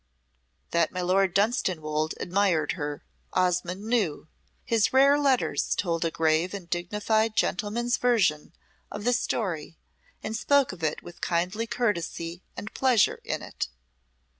[0.71, 3.03] That my Lord Dunstanwolde admired her,
[3.33, 4.27] Osmonde knew.
[4.65, 8.51] His rare letters told a grave and dignified gentleman's version
[8.91, 9.77] of the story
[10.23, 13.67] and spoke of it with kindly courtesy and pleasure in it.